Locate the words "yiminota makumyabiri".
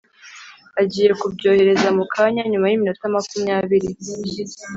2.71-3.89